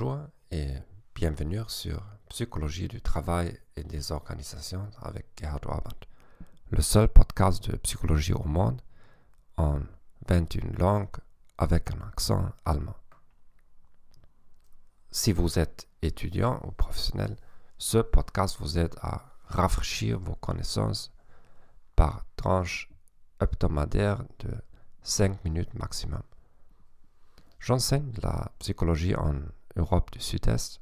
Bonjour 0.00 0.28
et 0.50 0.76
bienvenue 1.14 1.60
sur 1.68 2.02
Psychologie 2.30 2.88
du 2.88 3.02
travail 3.02 3.54
et 3.76 3.84
des 3.84 4.12
organisations 4.12 4.88
avec 5.02 5.26
Gerhard 5.38 5.60
Orband, 5.66 5.90
le 6.70 6.80
seul 6.80 7.06
podcast 7.06 7.70
de 7.70 7.76
psychologie 7.76 8.32
au 8.32 8.44
monde 8.44 8.80
en 9.58 9.80
21 10.26 10.78
langues 10.78 11.18
avec 11.58 11.90
un 11.90 12.00
accent 12.08 12.50
allemand. 12.64 12.96
Si 15.10 15.32
vous 15.32 15.58
êtes 15.58 15.86
étudiant 16.00 16.62
ou 16.64 16.70
professionnel, 16.70 17.36
ce 17.76 17.98
podcast 17.98 18.56
vous 18.58 18.78
aide 18.78 18.94
à 19.02 19.36
rafraîchir 19.48 20.18
vos 20.18 20.36
connaissances 20.36 21.12
par 21.94 22.24
tranche 22.36 22.88
hebdomadaire 23.38 24.24
de 24.38 24.50
5 25.02 25.44
minutes 25.44 25.74
maximum. 25.74 26.22
J'enseigne 27.58 28.14
la 28.22 28.50
psychologie 28.60 29.14
en 29.14 29.34
Europe 29.76 30.10
du 30.12 30.20
Sud-Est 30.20 30.80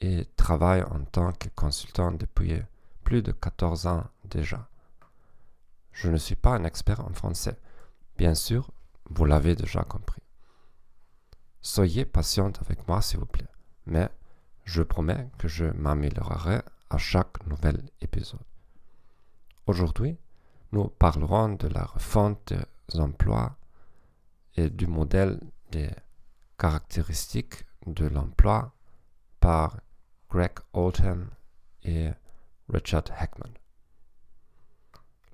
et 0.00 0.26
travaille 0.36 0.82
en 0.82 1.04
tant 1.04 1.32
que 1.32 1.48
consultant 1.54 2.12
depuis 2.12 2.62
plus 3.04 3.22
de 3.22 3.32
14 3.32 3.86
ans 3.86 4.04
déjà. 4.24 4.68
Je 5.92 6.10
ne 6.10 6.16
suis 6.16 6.36
pas 6.36 6.54
un 6.54 6.64
expert 6.64 7.00
en 7.00 7.12
français. 7.12 7.58
Bien 8.16 8.34
sûr, 8.34 8.70
vous 9.10 9.24
l'avez 9.24 9.56
déjà 9.56 9.82
compris. 9.82 10.22
Soyez 11.60 12.04
patiente 12.04 12.60
avec 12.60 12.86
moi, 12.86 13.02
s'il 13.02 13.18
vous 13.18 13.26
plaît, 13.26 13.48
mais 13.86 14.08
je 14.64 14.82
promets 14.82 15.28
que 15.38 15.48
je 15.48 15.64
m'améliorerai 15.64 16.60
à 16.90 16.98
chaque 16.98 17.44
nouvel 17.46 17.82
épisode. 18.00 18.40
Aujourd'hui, 19.66 20.16
nous 20.72 20.88
parlerons 20.88 21.54
de 21.54 21.68
la 21.68 21.84
refonte 21.84 22.52
des 22.52 23.00
emplois 23.00 23.56
et 24.56 24.70
du 24.70 24.86
modèle 24.86 25.40
des 25.70 25.90
caractéristiques 26.58 27.64
de 27.88 28.06
l'emploi 28.06 28.74
par 29.40 29.80
Greg 30.30 30.52
Oldham 30.72 31.30
et 31.82 32.10
Richard 32.68 33.04
Heckman. 33.18 33.52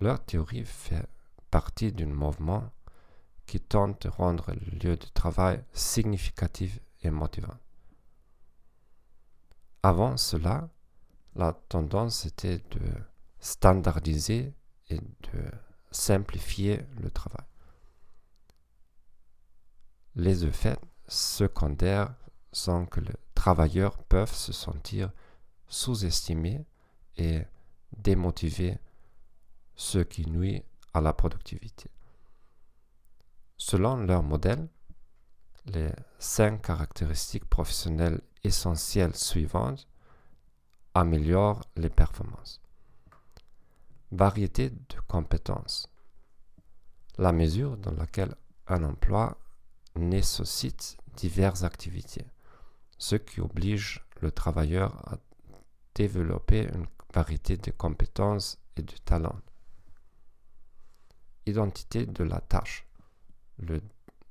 Leur 0.00 0.24
théorie 0.24 0.64
fait 0.64 1.06
partie 1.50 1.92
d'un 1.92 2.06
mouvement 2.06 2.70
qui 3.46 3.60
tente 3.60 4.02
de 4.02 4.08
rendre 4.08 4.52
le 4.52 4.78
lieu 4.78 4.96
de 4.96 5.06
travail 5.14 5.62
significatif 5.72 6.80
et 7.02 7.10
motivant. 7.10 7.56
Avant 9.82 10.16
cela, 10.16 10.68
la 11.34 11.52
tendance 11.52 12.24
était 12.24 12.58
de 12.70 12.80
standardiser 13.38 14.54
et 14.88 14.98
de 14.98 15.50
simplifier 15.90 16.80
le 17.00 17.10
travail. 17.10 17.46
Les 20.16 20.44
effets 20.44 20.78
secondaires 21.06 22.14
sont 22.54 22.86
que 22.86 23.00
les 23.00 23.14
travailleurs 23.34 23.98
peuvent 24.04 24.34
se 24.34 24.52
sentir 24.52 25.10
sous-estimés 25.66 26.64
et 27.16 27.42
démotivés, 27.96 28.78
ce 29.76 29.98
qui 29.98 30.28
nuit 30.28 30.62
à 30.92 31.00
la 31.00 31.12
productivité. 31.12 31.90
Selon 33.56 33.96
leur 33.96 34.22
modèle, 34.22 34.68
les 35.66 35.90
cinq 36.18 36.62
caractéristiques 36.62 37.46
professionnelles 37.46 38.20
essentielles 38.42 39.16
suivantes 39.16 39.88
améliorent 40.94 41.62
les 41.76 41.90
performances. 41.90 42.60
Variété 44.12 44.70
de 44.70 45.00
compétences. 45.08 45.88
La 47.18 47.32
mesure 47.32 47.76
dans 47.76 47.92
laquelle 47.92 48.34
un 48.66 48.84
emploi 48.84 49.38
nécessite 49.96 50.96
diverses 51.16 51.62
activités, 51.62 52.26
ce 52.98 53.16
qui 53.16 53.40
oblige 53.40 54.04
le 54.20 54.30
travailleur 54.30 54.96
à 55.08 55.18
développer 55.94 56.68
une 56.74 56.86
variété 57.12 57.56
de 57.56 57.70
compétences 57.70 58.58
et 58.76 58.82
de 58.82 58.96
talents. 59.04 59.40
Identité 61.46 62.06
de 62.06 62.24
la 62.24 62.40
tâche, 62.40 62.86
le 63.58 63.80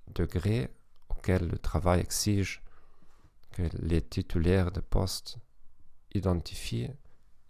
degré 0.08 0.70
auquel 1.10 1.48
le 1.48 1.58
travail 1.58 2.02
exige 2.02 2.64
que 3.52 3.64
les 3.80 4.02
titulaires 4.02 4.72
de 4.72 4.82
poste 4.82 5.38
identifient 6.14 6.92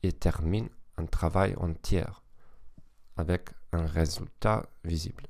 et 0.03 0.12
terminent 0.12 0.69
un 0.97 1.06
travail 1.06 1.56
entier 1.56 2.03
avec 3.16 3.50
un 3.72 3.85
résultat 3.85 4.69
visible. 4.84 5.28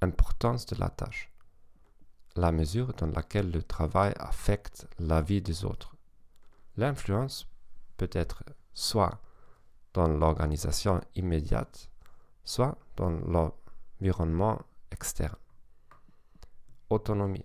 Importance 0.00 0.66
de 0.66 0.76
la 0.76 0.88
tâche 0.88 1.31
la 2.36 2.52
mesure 2.52 2.92
dans 2.94 3.06
laquelle 3.06 3.50
le 3.50 3.62
travail 3.62 4.12
affecte 4.18 4.86
la 4.98 5.20
vie 5.22 5.42
des 5.42 5.64
autres. 5.64 5.94
L'influence 6.76 7.46
peut 7.96 8.10
être 8.12 8.42
soit 8.72 9.20
dans 9.92 10.08
l'organisation 10.08 11.00
immédiate, 11.14 11.90
soit 12.44 12.78
dans 12.96 13.10
l'environnement 13.10 14.60
externe. 14.90 15.36
Autonomie. 16.88 17.44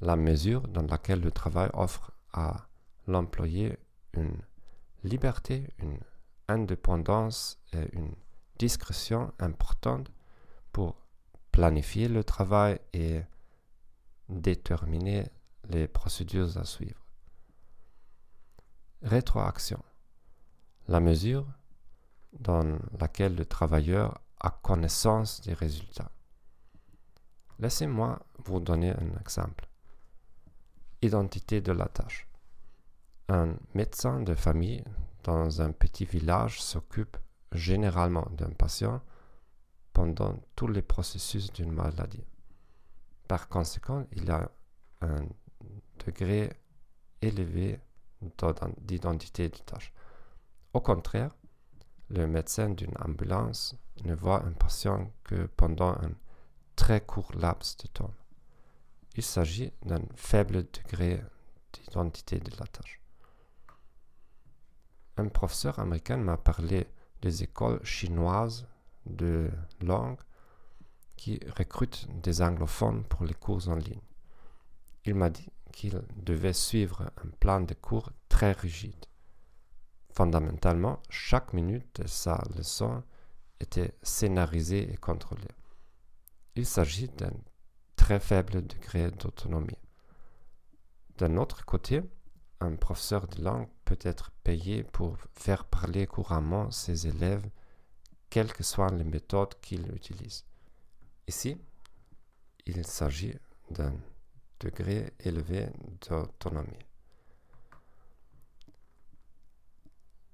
La 0.00 0.16
mesure 0.16 0.66
dans 0.68 0.86
laquelle 0.86 1.20
le 1.20 1.30
travail 1.30 1.70
offre 1.72 2.12
à 2.32 2.66
l'employé 3.06 3.78
une 4.12 4.36
liberté, 5.04 5.68
une 5.78 5.98
indépendance 6.48 7.58
et 7.72 7.88
une 7.92 8.14
discrétion 8.58 9.32
importante 9.38 10.10
pour 10.72 10.96
planifier 11.52 12.08
le 12.08 12.24
travail 12.24 12.80
et 12.92 13.22
déterminer 14.28 15.28
les 15.68 15.88
procédures 15.88 16.56
à 16.58 16.64
suivre. 16.64 17.00
Rétroaction. 19.02 19.82
La 20.88 21.00
mesure 21.00 21.46
dans 22.32 22.78
laquelle 22.98 23.34
le 23.34 23.44
travailleur 23.44 24.20
a 24.40 24.50
connaissance 24.50 25.40
des 25.42 25.54
résultats. 25.54 26.10
Laissez-moi 27.58 28.20
vous 28.44 28.60
donner 28.60 28.90
un 28.90 29.20
exemple. 29.20 29.68
Identité 31.02 31.60
de 31.60 31.72
la 31.72 31.86
tâche. 31.86 32.26
Un 33.28 33.54
médecin 33.74 34.20
de 34.20 34.34
famille 34.34 34.84
dans 35.22 35.62
un 35.62 35.72
petit 35.72 36.04
village 36.04 36.60
s'occupe 36.60 37.16
généralement 37.52 38.28
d'un 38.32 38.50
patient 38.50 39.00
pendant 39.92 40.40
tous 40.56 40.66
les 40.66 40.82
processus 40.82 41.52
d'une 41.52 41.72
maladie. 41.72 42.24
Par 43.28 43.48
conséquent, 43.48 44.06
il 44.12 44.30
a 44.30 44.50
un 45.00 45.26
degré 46.04 46.52
élevé 47.22 47.80
d'identité 48.78 49.48
de 49.48 49.58
tâche. 49.58 49.92
Au 50.72 50.80
contraire, 50.80 51.34
le 52.10 52.26
médecin 52.26 52.70
d'une 52.70 52.94
ambulance 52.98 53.76
ne 54.04 54.14
voit 54.14 54.44
un 54.44 54.52
patient 54.52 55.10
que 55.24 55.46
pendant 55.56 55.92
un 55.92 56.12
très 56.76 57.00
court 57.00 57.32
laps 57.34 57.76
de 57.78 57.88
temps. 57.88 58.14
Il 59.16 59.22
s'agit 59.22 59.72
d'un 59.84 60.02
faible 60.16 60.64
degré 60.64 61.22
d'identité 61.72 62.40
de 62.40 62.50
la 62.58 62.66
tâche. 62.66 63.00
Un 65.16 65.28
professeur 65.28 65.78
américain 65.78 66.16
m'a 66.16 66.36
parlé 66.36 66.88
des 67.22 67.42
écoles 67.44 67.82
chinoises 67.84 68.66
de 69.06 69.50
langue 69.80 70.18
qui 71.16 71.40
recrute 71.56 72.06
des 72.22 72.42
anglophones 72.42 73.04
pour 73.04 73.24
les 73.24 73.34
cours 73.34 73.68
en 73.68 73.76
ligne. 73.76 74.00
Il 75.04 75.14
m'a 75.14 75.30
dit 75.30 75.48
qu'il 75.72 76.00
devait 76.16 76.52
suivre 76.52 77.10
un 77.24 77.28
plan 77.40 77.60
de 77.60 77.74
cours 77.74 78.10
très 78.28 78.52
rigide. 78.52 79.06
Fondamentalement, 80.12 81.02
chaque 81.10 81.52
minute 81.52 82.00
de 82.00 82.06
sa 82.06 82.40
leçon 82.56 83.02
était 83.60 83.94
scénarisée 84.02 84.92
et 84.92 84.96
contrôlée. 84.96 85.42
Il 86.54 86.66
s'agit 86.66 87.08
d'un 87.08 87.32
très 87.96 88.20
faible 88.20 88.66
degré 88.66 89.10
d'autonomie. 89.10 89.78
D'un 91.18 91.36
autre 91.36 91.64
côté, 91.64 92.02
un 92.60 92.76
professeur 92.76 93.26
de 93.28 93.42
langue 93.42 93.68
peut 93.84 93.98
être 94.02 94.30
payé 94.42 94.84
pour 94.84 95.16
faire 95.32 95.64
parler 95.64 96.06
couramment 96.06 96.70
ses 96.70 97.06
élèves, 97.06 97.48
quelles 98.30 98.52
que 98.52 98.62
soient 98.62 98.90
les 98.90 99.04
méthodes 99.04 99.54
qu'il 99.60 99.92
utilise. 99.94 100.44
Ici, 101.26 101.56
il 102.66 102.86
s'agit 102.86 103.34
d'un 103.70 103.94
degré 104.60 105.12
élevé 105.20 105.68
d'autonomie. 106.08 106.86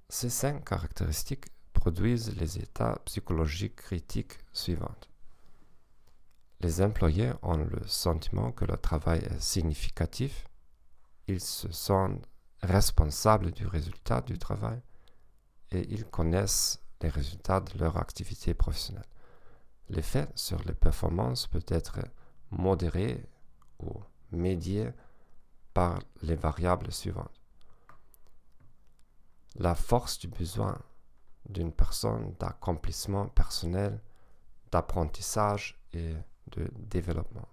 Ces 0.09 0.31
cinq 0.31 0.65
caractéristiques 0.69 1.47
produisent 1.73 2.37
les 2.37 2.59
états 2.59 2.99
psychologiques 3.05 3.77
critiques 3.77 4.39
suivants. 4.53 4.97
Les 6.61 6.83
employés 6.83 7.33
ont 7.43 7.57
le 7.57 7.87
sentiment 7.87 8.53
que 8.53 8.65
le 8.65 8.77
travail 8.77 9.21
est 9.21 9.41
significatif, 9.41 10.47
ils 11.27 11.41
se 11.41 11.71
sentent 11.71 12.27
responsables 12.63 13.53
du 13.53 13.67
résultat 13.67 14.21
du 14.21 14.37
travail 14.37 14.81
et 15.71 15.87
ils 15.91 16.05
connaissent 16.05 16.81
les 17.01 17.09
résultats 17.09 17.61
de 17.61 17.79
leur 17.79 17.97
activité 17.97 18.53
professionnelle. 18.53 19.07
L'effet 19.91 20.29
sur 20.37 20.63
les 20.63 20.73
performances 20.75 21.49
peut 21.49 21.65
être 21.67 21.99
modéré 22.53 23.27
ou 23.81 23.91
médié 24.31 24.93
par 25.75 25.99
les 26.23 26.37
variables 26.37 26.93
suivantes. 26.93 27.35
La 29.57 29.75
force 29.75 30.21
du 30.21 30.29
besoin 30.29 30.79
d'une 31.49 31.73
personne 31.73 32.35
d'accomplissement 32.39 33.27
personnel, 33.27 34.01
d'apprentissage 34.71 35.77
et 35.93 36.15
de 36.53 36.71
développement. 36.77 37.49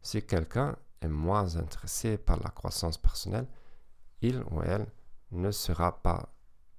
Si 0.00 0.24
quelqu'un 0.26 0.74
est 1.02 1.08
moins 1.08 1.56
intéressé 1.56 2.16
par 2.16 2.40
la 2.40 2.48
croissance 2.48 2.96
personnelle, 2.96 3.46
il 4.22 4.42
ou 4.50 4.62
elle 4.62 4.86
ne 5.32 5.50
sera 5.50 6.02
pas 6.02 6.30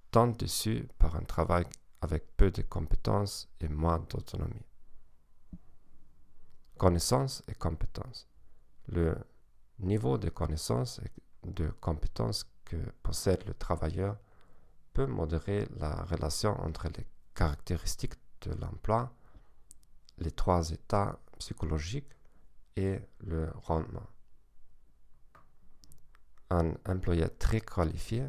tant 0.09 0.29
dessus 0.29 0.87
par 0.97 1.15
un 1.15 1.23
travail 1.23 1.65
avec 2.03 2.35
peu 2.35 2.51
de 2.51 2.61
compétences 2.61 3.49
et 3.61 3.69
moins 3.69 3.99
d'autonomie. 3.99 4.65
Connaissance 6.77 7.41
et 7.47 7.55
compétences. 7.55 8.27
Le 8.89 9.15
niveau 9.79 10.17
de 10.17 10.29
connaissance 10.29 10.99
et 10.99 11.49
de 11.49 11.69
compétences 11.79 12.45
que 12.65 12.75
possède 13.03 13.45
le 13.47 13.53
travailleur 13.53 14.17
peut 14.91 15.05
modérer 15.05 15.65
la 15.77 16.03
relation 16.03 16.59
entre 16.61 16.89
les 16.89 17.07
caractéristiques 17.33 18.15
de 18.41 18.51
l'emploi, 18.55 19.15
les 20.17 20.31
trois 20.31 20.71
états 20.71 21.17
psychologiques 21.39 22.11
et 22.75 22.99
le 23.19 23.49
rendement. 23.63 24.09
Un 26.49 26.73
employé 26.85 27.29
très 27.29 27.61
qualifié 27.61 28.27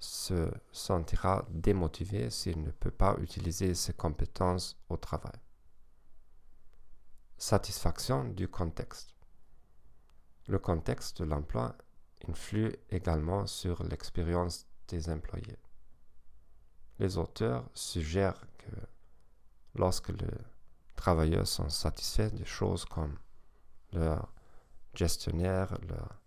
se 0.00 0.50
sentira 0.72 1.46
démotivé 1.50 2.30
s'il 2.30 2.62
ne 2.62 2.70
peut 2.70 2.90
pas 2.90 3.16
utiliser 3.20 3.74
ses 3.74 3.92
compétences 3.92 4.76
au 4.88 4.96
travail. 4.96 5.38
Satisfaction 7.36 8.24
du 8.24 8.48
contexte. 8.48 9.14
Le 10.48 10.58
contexte 10.58 11.22
de 11.22 11.26
l'emploi 11.26 11.76
influe 12.28 12.74
également 12.90 13.46
sur 13.46 13.82
l'expérience 13.84 14.66
des 14.88 15.08
employés. 15.10 15.58
Les 16.98 17.18
auteurs 17.18 17.68
suggèrent 17.74 18.46
que 18.58 18.76
lorsque 19.74 20.08
les 20.08 20.26
travailleurs 20.96 21.46
sont 21.46 21.68
satisfaits 21.68 22.30
des 22.34 22.44
choses 22.44 22.84
comme 22.84 23.16
leur 23.92 24.32
gestionnaire, 24.94 25.78
leur 25.88 26.20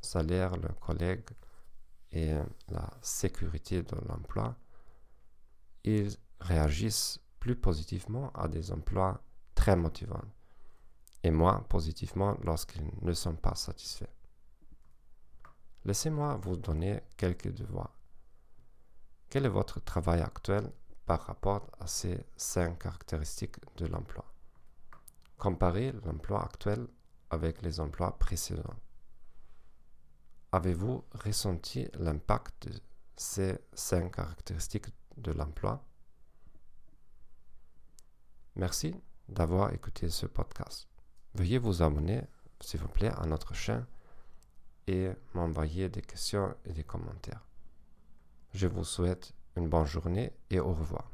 salaire, 0.00 0.56
leurs 0.56 0.78
collègues 0.78 1.30
et 2.12 2.32
la 2.68 2.90
sécurité 3.02 3.82
de 3.82 3.96
l'emploi, 4.08 4.56
ils 5.84 6.16
réagissent 6.40 7.20
plus 7.38 7.56
positivement 7.56 8.30
à 8.32 8.48
des 8.48 8.72
emplois 8.72 9.22
très 9.54 9.76
motivants 9.76 10.24
et 11.22 11.30
moins 11.30 11.60
positivement 11.60 12.36
lorsqu'ils 12.42 12.90
ne 13.02 13.12
sont 13.12 13.36
pas 13.36 13.54
satisfaits. 13.54 14.12
Laissez-moi 15.84 16.36
vous 16.42 16.56
donner 16.56 17.00
quelques 17.16 17.52
devoirs. 17.54 17.96
Quel 19.30 19.46
est 19.46 19.50
votre 19.50 19.80
travail 19.80 20.20
actuel 20.20 20.70
par 21.06 21.22
rapport 21.22 21.70
à 21.78 21.86
ces 21.86 22.26
cinq 22.36 22.80
caractéristiques 22.80 23.56
de 23.76 23.86
l'emploi? 23.86 24.24
Comparez 25.38 25.92
l'emploi 26.04 26.44
actuel 26.44 26.86
avec 27.30 27.62
les 27.62 27.80
emplois 27.80 28.18
précédents. 28.18 28.76
Avez-vous 30.52 31.04
ressenti 31.12 31.86
l'impact 31.94 32.68
de 32.68 32.80
ces 33.16 33.58
cinq 33.72 34.16
caractéristiques 34.16 34.88
de 35.16 35.30
l'emploi? 35.30 35.84
Merci 38.56 38.94
d'avoir 39.28 39.72
écouté 39.72 40.10
ce 40.10 40.26
podcast. 40.26 40.88
Veuillez 41.34 41.58
vous 41.58 41.82
abonner, 41.82 42.22
s'il 42.60 42.80
vous 42.80 42.88
plaît, 42.88 43.12
à 43.16 43.26
notre 43.26 43.54
chaîne 43.54 43.86
et 44.88 45.10
m'envoyer 45.34 45.88
des 45.88 46.02
questions 46.02 46.54
et 46.64 46.72
des 46.72 46.84
commentaires. 46.84 47.46
Je 48.52 48.66
vous 48.66 48.84
souhaite 48.84 49.32
une 49.56 49.68
bonne 49.68 49.86
journée 49.86 50.32
et 50.50 50.58
au 50.58 50.72
revoir. 50.72 51.10